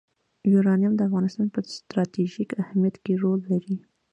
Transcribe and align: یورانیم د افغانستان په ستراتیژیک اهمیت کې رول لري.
یورانیم 0.53 0.93
د 0.95 1.01
افغانستان 1.09 1.47
په 1.55 1.59
ستراتیژیک 1.75 2.49
اهمیت 2.63 2.95
کې 3.03 3.13
رول 3.23 3.39
لري. 3.51 3.75